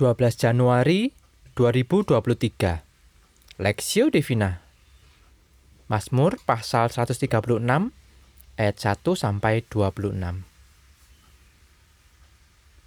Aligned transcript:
12 0.00 0.16
Januari 0.32 1.12
2023 1.60 3.60
Lexio 3.60 4.08
Divina. 4.08 4.64
Mazmur 5.92 6.40
pasal 6.48 6.88
136 6.88 7.28
ayat 8.56 8.76
1 8.80 8.96
sampai 9.12 9.60
26 9.68 10.40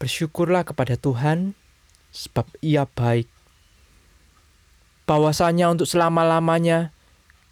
Bersyukurlah 0.02 0.66
kepada 0.66 0.98
Tuhan 0.98 1.54
sebab 2.10 2.50
ia 2.66 2.90
baik. 2.90 3.30
Bahwasanya 5.06 5.70
untuk 5.70 5.86
selama-lamanya 5.86 6.98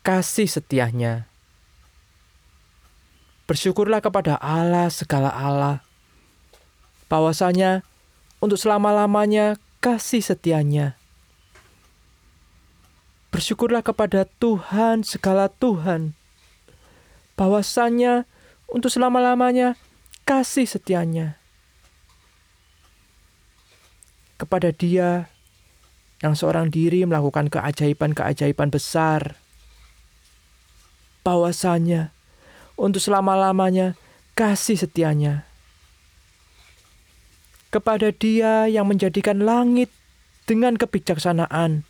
kasih 0.01 0.49
setianya. 0.49 1.29
Bersyukurlah 3.45 4.01
kepada 4.01 4.41
Allah 4.41 4.89
segala 4.89 5.29
Allah. 5.29 5.85
Bahwasanya 7.05 7.85
untuk 8.41 8.57
selama-lamanya 8.57 9.55
kasih 9.79 10.25
setianya. 10.25 10.97
Bersyukurlah 13.31 13.85
kepada 13.85 14.27
Tuhan 14.41 15.07
segala 15.07 15.47
Tuhan 15.47 16.17
bahwasanya 17.39 18.27
untuk 18.67 18.91
selama-lamanya 18.91 19.79
kasih 20.27 20.67
setianya. 20.67 21.39
Kepada 24.35 24.73
Dia 24.73 25.29
yang 26.21 26.33
seorang 26.33 26.73
diri 26.73 27.05
melakukan 27.05 27.49
keajaiban-keajaiban 27.49 28.69
besar, 28.73 29.37
bahwasanya 31.21 32.09
untuk 32.77 33.01
selama-lamanya 33.01 33.93
kasih 34.33 34.77
setianya. 34.77 35.45
Kepada 37.71 38.11
Dia 38.11 38.67
yang 38.67 38.91
menjadikan 38.91 39.47
langit 39.47 39.87
dengan 40.43 40.75
kebijaksanaan, 40.75 41.87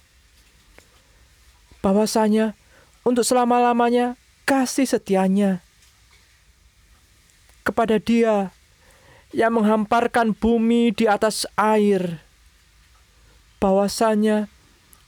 bahwasanya 1.81 2.53
untuk 3.01 3.25
selama-lamanya 3.25 4.13
kasih 4.45 4.85
setianya. 4.85 5.65
Kepada 7.65 7.97
Dia 7.97 8.53
yang 9.33 9.57
menghamparkan 9.57 10.37
bumi 10.37 10.93
di 10.93 11.09
atas 11.09 11.49
air, 11.57 12.21
bahwasanya 13.57 14.45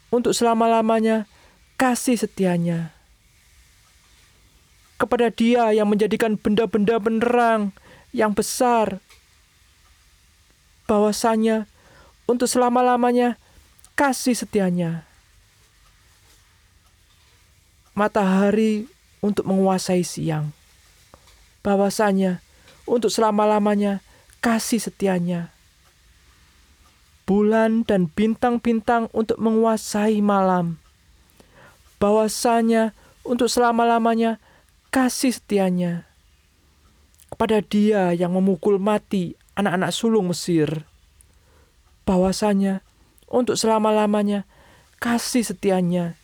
untuk 0.09 0.33
selama-lamanya 0.33 1.29
kasih 1.77 2.17
setianya 2.17 2.93
kepada 5.03 5.27
Dia 5.27 5.75
yang 5.75 5.91
menjadikan 5.91 6.39
benda-benda 6.39 6.95
penerang 6.95 7.75
yang 8.15 8.31
besar, 8.31 9.03
bahwasanya 10.87 11.65
untuk 12.27 12.47
selama-lamanya 12.47 13.39
kasih 13.93 14.33
setianya. 14.33 15.05
Matahari 17.93 18.89
untuk 19.21 19.45
menguasai 19.45 20.01
siang, 20.01 20.49
bahwasanya 21.61 22.41
untuk 22.89 23.13
selama-lamanya 23.13 24.01
kasih 24.41 24.81
setianya. 24.81 25.53
Bulan 27.23 27.87
dan 27.87 28.11
bintang-bintang 28.11 29.07
untuk 29.15 29.39
menguasai 29.39 30.19
malam, 30.19 30.81
bahwasanya 32.01 32.91
untuk 33.23 33.47
selama-lamanya 33.47 34.41
kasih 34.91 35.31
setianya 35.31 36.03
kepada 37.31 37.63
dia 37.63 38.11
yang 38.13 38.35
memukul 38.35 38.77
mati 38.77 39.33
anak-anak 39.57 39.91
sulung 39.93 40.29
Mesir. 40.29 40.85
Bahwasanya 42.03 42.83
untuk 43.31 43.55
selama-lamanya 43.55 44.43
kasih 44.99 45.43
setianya 45.43 46.15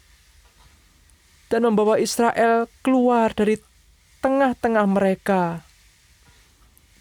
dan 1.50 1.66
membawa 1.66 1.98
Israel 1.98 2.70
keluar 2.86 3.34
dari 3.34 3.58
tengah-tengah 4.22 4.86
mereka. 4.86 5.66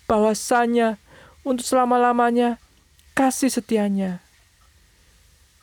Bahwasanya 0.08 0.96
untuk 1.44 1.68
selama-lamanya 1.68 2.56
kasih 3.12 3.52
setianya 3.52 4.24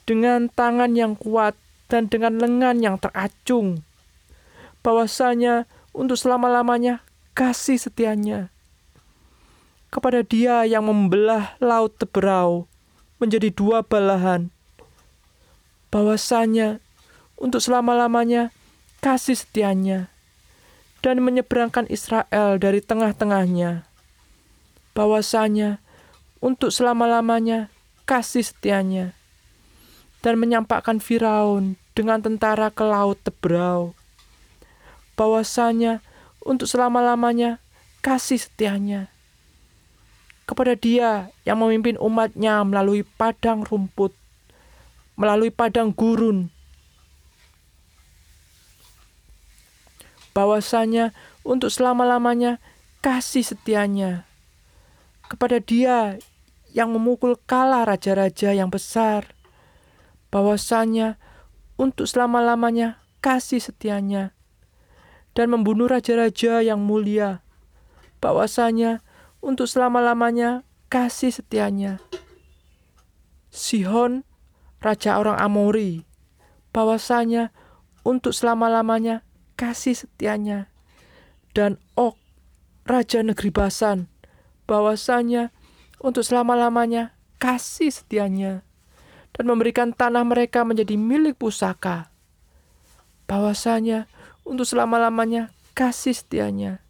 dengan 0.06 0.54
tangan 0.54 0.94
yang 0.94 1.18
kuat 1.18 1.58
dan 1.90 2.06
dengan 2.06 2.38
lengan 2.38 2.78
yang 2.78 2.96
teracung. 3.02 3.81
Bahwasanya 4.86 5.66
untuk 5.98 6.22
selama-lamanya 6.22 7.02
kasih 7.34 7.81
setianya. 7.81 8.54
Kepada 9.95 10.28
dia 10.28 10.67
yang 10.67 10.83
membelah 10.91 11.56
laut 11.63 11.95
teberau 11.95 12.67
menjadi 13.16 13.47
dua 13.56 13.79
belahan. 13.79 14.51
Bahwasanya 15.88 16.83
untuk 17.39 17.63
selama-lamanya 17.63 18.51
kasih 19.00 19.39
setianya. 19.39 20.11
Dan 21.00 21.23
menyeberangkan 21.23 21.88
Israel 21.88 22.59
dari 22.59 22.83
tengah-tengahnya. 22.83 23.88
Bahwasanya 24.91 25.79
untuk 26.44 26.75
selama-lamanya 26.75 27.72
kasih 28.03 28.44
setianya. 28.44 29.16
Dan 30.19 30.44
menyampaikan 30.44 31.00
Firaun 31.00 31.79
dengan 31.95 32.19
tentara 32.19 32.67
ke 32.67 32.83
laut 32.83 33.16
teberau 33.23 33.95
bahwasanya 35.16 36.03
untuk 36.44 36.67
selama-lamanya 36.67 37.63
kasih 38.03 38.38
setianya 38.38 39.15
kepada 40.45 40.78
dia 40.78 41.33
yang 41.44 41.61
memimpin 41.61 41.97
umatnya 41.97 42.61
melalui 42.61 43.01
padang 43.06 43.66
rumput, 43.66 44.13
melalui 45.17 45.50
padang 45.50 45.94
gurun. 45.94 46.53
Bahwasanya 50.33 51.16
untuk 51.45 51.69
selama-lamanya 51.69 52.57
kasih 53.06 53.45
setianya 53.45 54.25
kepada 55.29 55.61
dia 55.61 56.17
yang 56.75 56.91
memukul 56.91 57.39
kala 57.47 57.85
raja-raja 57.88 58.51
yang 58.51 58.67
besar. 58.73 59.31
Bahwasanya 60.33 61.16
untuk 61.79 62.09
selama-lamanya 62.09 63.00
kasih 63.23 63.63
setianya 63.63 64.35
dan 65.38 65.53
membunuh 65.53 65.88
raja-raja 65.88 66.59
yang 66.66 66.83
mulia. 66.83 67.39
Bahwasanya 68.19 69.05
untuk 69.45 69.69
selama-lamanya 69.69 70.66
kasih 70.89 71.29
setianya. 71.29 72.01
Sihon, 73.53 74.25
raja 74.81 75.22
orang 75.22 75.38
Amori, 75.38 76.01
bahwasanya 76.73 77.53
untuk 78.01 78.33
selama-lamanya 78.33 79.22
kasih 79.53 79.94
setianya. 79.94 80.73
Dan 81.53 81.78
Ok, 81.94 82.17
raja 82.89 83.22
negeri 83.22 83.53
Basan, 83.53 84.11
bahwasanya 84.66 85.53
untuk 86.01 86.25
selama-lamanya 86.25 87.16
kasih 87.39 87.94
setianya 87.94 88.66
dan 89.35 89.45
memberikan 89.51 89.91
tanah 89.91 90.23
mereka 90.23 90.63
menjadi 90.63 90.95
milik 90.95 91.39
pusaka. 91.39 92.09
Bahwasanya 93.25 94.07
untuk 94.45 94.69
selama-lamanya 94.69 95.51
kasih 95.75 96.13
setianya. 96.16 96.84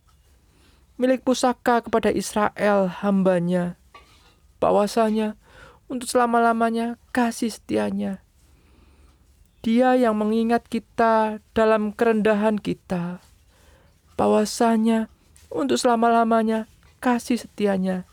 Milik 0.95 1.27
pusaka 1.27 1.83
kepada 1.83 2.07
Israel 2.07 2.87
hambanya. 2.87 3.75
Bahwasanya 4.63 5.35
untuk 5.91 6.07
selama-lamanya 6.07 6.95
kasih 7.11 7.51
setianya. 7.51 8.23
Dia 9.59 9.99
yang 9.99 10.15
mengingat 10.15 10.71
kita 10.71 11.43
dalam 11.51 11.91
kerendahan 11.91 12.55
kita. 12.55 13.19
Bahwasanya 14.15 15.11
untuk 15.51 15.75
selama-lamanya 15.75 16.71
kasih 17.03 17.43
setianya. 17.43 18.07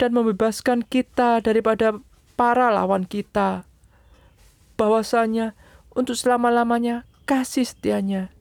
Dan 0.00 0.16
membebaskan 0.16 0.80
kita 0.88 1.44
daripada 1.44 2.00
para 2.32 2.72
lawan 2.72 3.04
kita. 3.04 3.68
Bahwasanya 4.80 5.52
untuk 5.92 6.16
selama-lamanya 6.16 7.04
kasih 7.28 7.68
setianya 7.68 8.32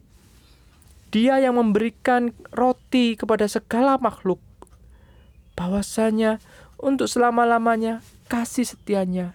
dia 1.09 1.41
yang 1.41 1.57
memberikan 1.57 2.33
roti 2.53 3.17
kepada 3.17 3.49
segala 3.49 3.97
makhluk, 3.97 4.37
bahwasanya 5.57 6.37
untuk 6.77 7.09
selama-lamanya 7.09 8.05
kasih 8.29 8.65
setianya. 8.65 9.33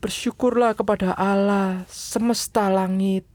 Bersyukurlah 0.00 0.72
kepada 0.76 1.12
Allah 1.16 1.84
semesta 1.88 2.68
langit, 2.72 3.28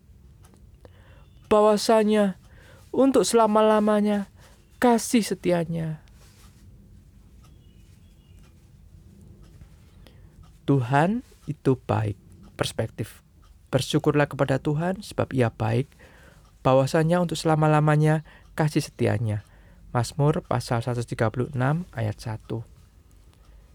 bahwasanya 1.48 2.42
untuk 2.92 3.24
selama-lamanya 3.24 4.28
kasih 4.82 5.24
setianya. 5.24 6.02
Tuhan 10.66 11.22
itu 11.52 11.76
baik, 11.76 12.16
perspektif. 12.56 13.20
Bersyukurlah 13.72 14.28
kepada 14.28 14.56
Tuhan 14.56 15.04
sebab 15.04 15.32
ia 15.36 15.52
baik, 15.52 15.92
bahwasanya 16.62 17.22
untuk 17.22 17.38
selama-lamanya 17.38 18.26
kasih 18.54 18.82
setianya. 18.82 19.46
Mazmur 19.92 20.46
pasal 20.48 20.80
136 20.80 21.52
ayat 21.92 22.18
1. 22.18 22.64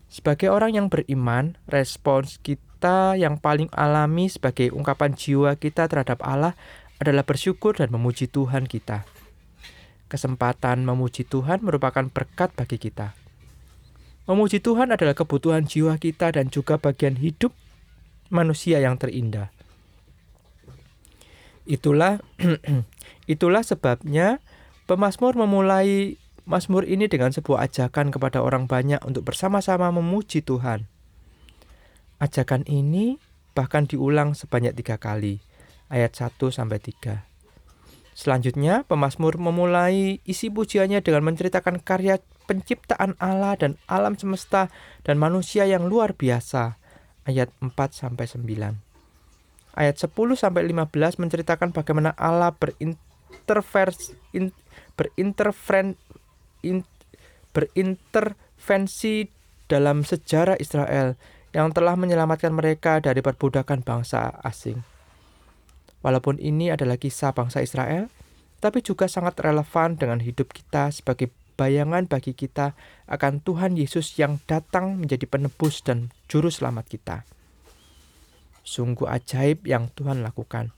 Sebagai 0.07 0.49
orang 0.49 0.73
yang 0.73 0.87
beriman, 0.89 1.61
respons 1.69 2.41
kita 2.41 3.19
yang 3.19 3.37
paling 3.37 3.69
alami 3.75 4.31
sebagai 4.31 4.73
ungkapan 4.73 5.13
jiwa 5.13 5.59
kita 5.59 5.91
terhadap 5.91 6.23
Allah 6.25 6.55
adalah 7.03 7.27
bersyukur 7.27 7.77
dan 7.77 7.93
memuji 7.93 8.31
Tuhan 8.31 8.65
kita. 8.65 9.05
Kesempatan 10.07 10.87
memuji 10.87 11.27
Tuhan 11.27 11.67
merupakan 11.67 12.07
berkat 12.07 12.55
bagi 12.55 12.79
kita. 12.79 13.13
Memuji 14.31 14.63
Tuhan 14.63 14.95
adalah 14.95 15.15
kebutuhan 15.15 15.67
jiwa 15.67 15.99
kita 15.99 16.35
dan 16.35 16.51
juga 16.51 16.79
bagian 16.79 17.19
hidup 17.19 17.51
manusia 18.31 18.79
yang 18.83 18.99
terindah. 18.99 19.56
Itulah 21.67 22.23
itulah 23.33 23.63
sebabnya 23.67 24.39
pemazmur 24.87 25.35
memulai 25.35 26.17
Mazmur 26.47 26.87
ini 26.87 27.11
dengan 27.11 27.35
sebuah 27.35 27.67
ajakan 27.67 28.15
kepada 28.15 28.39
orang 28.39 28.71
banyak 28.71 29.03
untuk 29.03 29.27
bersama-sama 29.27 29.91
memuji 29.91 30.47
Tuhan. 30.47 30.87
Ajakan 32.23 32.63
ini 32.71 33.19
bahkan 33.51 33.91
diulang 33.91 34.39
sebanyak 34.39 34.79
tiga 34.79 34.95
kali, 34.95 35.43
ayat 35.91 36.15
1 36.15 36.39
sampai 36.55 36.79
3. 36.79 37.27
Selanjutnya, 38.15 38.87
pemazmur 38.87 39.43
memulai 39.43 40.23
isi 40.23 40.47
pujiannya 40.47 41.03
dengan 41.03 41.27
menceritakan 41.27 41.83
karya 41.83 42.23
penciptaan 42.47 43.19
Allah 43.19 43.59
dan 43.59 43.75
alam 43.91 44.15
semesta 44.15 44.71
dan 45.03 45.19
manusia 45.19 45.67
yang 45.67 45.91
luar 45.91 46.15
biasa, 46.15 46.79
ayat 47.27 47.51
4 47.59 47.75
sampai 47.91 48.31
9. 48.31 48.86
Ayat 49.77 50.01
10 50.01 50.17
sampai 50.41 50.65
15 50.73 51.21
menceritakan 51.21 51.77
bagaimana 51.77 52.17
Allah 52.17 52.57
berintervensi 57.53 59.15
dalam 59.69 60.01
sejarah 60.01 60.57
Israel 60.57 61.21
yang 61.53 61.77
telah 61.77 61.93
menyelamatkan 61.93 62.57
mereka 62.57 63.05
dari 63.05 63.21
perbudakan 63.21 63.85
bangsa 63.85 64.33
asing. 64.41 64.81
Walaupun 66.01 66.41
ini 66.41 66.73
adalah 66.73 66.97
kisah 66.97 67.37
bangsa 67.37 67.61
Israel, 67.61 68.09
tapi 68.65 68.81
juga 68.81 69.13
sangat 69.13 69.37
relevan 69.45 70.01
dengan 70.01 70.25
hidup 70.25 70.57
kita 70.57 70.89
sebagai 70.89 71.29
bayangan 71.57 72.09
bagi 72.09 72.33
kita 72.37 72.73
akan 73.09 73.45
Tuhan 73.45 73.77
Yesus 73.77 74.17
yang 74.17 74.41
datang 74.49 74.97
menjadi 75.01 75.29
penebus 75.29 75.85
dan 75.85 76.13
juru 76.29 76.49
selamat 76.49 76.85
kita. 76.89 77.36
Sungguh 78.67 79.07
ajaib 79.07 79.63
yang 79.63 79.95
Tuhan 79.95 80.27
lakukan. 80.27 80.75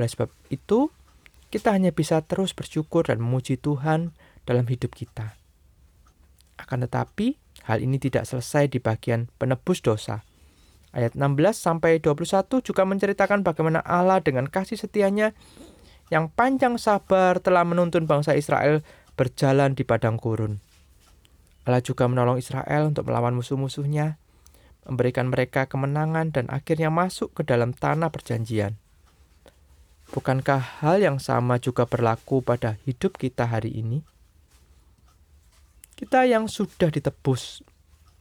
Oleh 0.00 0.08
sebab 0.08 0.32
itu, 0.48 0.88
kita 1.52 1.76
hanya 1.76 1.92
bisa 1.92 2.24
terus 2.24 2.56
bersyukur 2.56 3.04
dan 3.04 3.20
memuji 3.20 3.60
Tuhan 3.60 4.16
dalam 4.48 4.64
hidup 4.64 4.96
kita. 4.96 5.36
Akan 6.56 6.80
tetapi, 6.80 7.36
hal 7.68 7.84
ini 7.84 8.00
tidak 8.00 8.24
selesai 8.24 8.72
di 8.72 8.80
bagian 8.80 9.28
penebus 9.36 9.84
dosa. 9.84 10.24
Ayat 10.94 11.12
16 11.12 11.58
sampai 11.58 12.00
21 12.00 12.62
juga 12.64 12.82
menceritakan 12.88 13.44
bagaimana 13.44 13.82
Allah 13.82 14.22
dengan 14.24 14.46
kasih 14.46 14.78
setianya 14.78 15.34
yang 16.08 16.30
panjang 16.30 16.78
sabar 16.78 17.42
telah 17.42 17.66
menuntun 17.66 18.06
bangsa 18.06 18.38
Israel 18.38 18.80
berjalan 19.18 19.74
di 19.74 19.82
padang 19.82 20.16
gurun. 20.16 20.62
Allah 21.64 21.80
juga 21.80 22.06
menolong 22.06 22.38
Israel 22.38 22.92
untuk 22.92 23.08
melawan 23.08 23.34
musuh-musuhnya, 23.34 24.20
memberikan 24.84 25.32
mereka 25.32 25.66
kemenangan 25.66 26.32
dan 26.32 26.46
akhirnya 26.52 26.92
masuk 26.92 27.32
ke 27.36 27.42
dalam 27.44 27.72
tanah 27.72 28.12
perjanjian. 28.12 28.76
Bukankah 30.12 30.84
hal 30.84 31.00
yang 31.00 31.18
sama 31.18 31.58
juga 31.58 31.88
berlaku 31.88 32.44
pada 32.44 32.76
hidup 32.84 33.16
kita 33.16 33.48
hari 33.48 33.72
ini? 33.72 34.04
Kita 35.96 36.28
yang 36.28 36.46
sudah 36.46 36.92
ditebus 36.92 37.64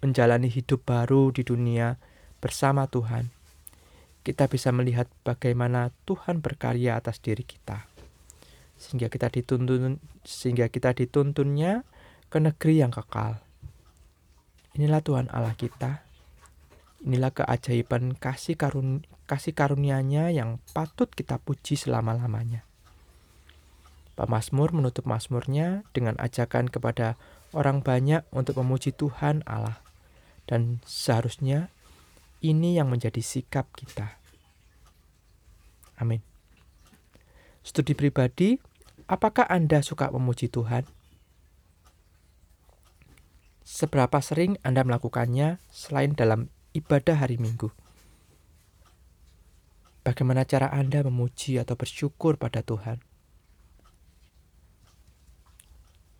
menjalani 0.03 0.51
hidup 0.51 0.83
baru 0.83 1.31
di 1.31 1.47
dunia 1.47 1.95
bersama 2.43 2.87
Tuhan, 2.91 3.31
kita 4.23 4.51
bisa 4.51 4.71
melihat 4.75 5.07
bagaimana 5.23 5.95
Tuhan 6.03 6.43
berkarya 6.43 6.99
atas 6.99 7.23
diri 7.23 7.47
kita. 7.47 7.87
Sehingga 8.75 9.07
kita 9.07 9.31
dituntun 9.31 10.03
sehingga 10.27 10.67
kita 10.67 10.91
dituntunnya 10.91 11.87
ke 12.27 12.39
negeri 12.43 12.83
yang 12.83 12.91
kekal. 12.91 13.39
Inilah 14.75 14.99
Tuhan 14.99 15.27
Allah 15.31 15.55
kita. 15.55 16.03
Inilah 17.03 17.35
keajaiban 17.35 18.15
kasih 18.15 18.55
karun 18.55 19.03
kasih 19.27 19.51
karunia-Nya 19.51 20.31
yang 20.31 20.63
patut 20.71 21.11
kita 21.11 21.35
puji 21.39 21.75
selama-lamanya. 21.75 22.63
Mazmur 24.13 24.71
menutup 24.71 25.09
Mazmurnya 25.09 25.83
dengan 25.91 26.15
ajakan 26.21 26.69
kepada 26.69 27.17
orang 27.51 27.81
banyak 27.81 28.21
untuk 28.29 28.61
memuji 28.61 28.93
Tuhan 28.93 29.41
Allah. 29.49 29.81
Dan 30.45 30.83
seharusnya 30.85 31.73
ini 32.43 32.77
yang 32.77 32.93
menjadi 32.93 33.23
sikap 33.23 33.65
kita. 33.73 34.21
Amin. 35.97 36.21
Studi 37.63 37.95
pribadi, 37.95 38.59
apakah 39.09 39.47
Anda 39.47 39.81
suka 39.81 40.11
memuji 40.11 40.51
Tuhan? 40.51 40.83
Seberapa 43.63 44.19
sering 44.19 44.59
Anda 44.61 44.83
melakukannya 44.83 45.57
selain 45.71 46.13
dalam 46.13 46.52
ibadah 46.73 47.21
hari 47.21 47.37
Minggu? 47.37 47.69
Bagaimana 50.03 50.43
cara 50.43 50.67
Anda 50.73 51.05
memuji 51.05 51.61
atau 51.61 51.79
bersyukur 51.79 52.35
pada 52.35 52.59
Tuhan? 52.65 52.99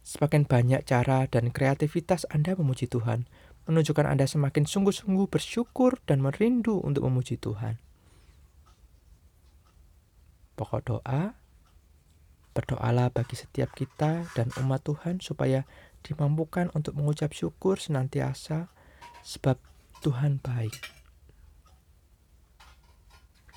Semakin 0.05 0.45
banyak 0.45 0.85
cara 0.87 1.25
dan 1.27 1.49
kreativitas 1.49 2.23
Anda 2.29 2.55
memuji 2.55 2.87
Tuhan, 2.87 3.25
menunjukkan 3.65 4.05
Anda 4.07 4.29
semakin 4.29 4.69
sungguh-sungguh 4.69 5.27
bersyukur 5.27 5.99
dan 6.05 6.21
merindu 6.21 6.79
untuk 6.79 7.09
memuji 7.09 7.35
Tuhan. 7.41 7.81
Pokok 10.53 10.81
doa, 10.85 11.33
berdoalah 12.53 13.09
bagi 13.09 13.33
setiap 13.33 13.73
kita 13.73 14.29
dan 14.37 14.53
umat 14.61 14.85
Tuhan 14.85 15.17
supaya 15.17 15.65
dimampukan 16.05 16.69
untuk 16.77 16.93
mengucap 16.93 17.33
syukur 17.33 17.81
senantiasa 17.81 18.69
sebab 19.25 19.57
Tuhan 20.03 20.43
baik. 20.43 21.02